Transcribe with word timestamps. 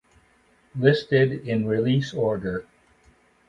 Listed 0.75 1.47
in 1.47 1.67
release 1.67 2.11
order. 2.11 2.65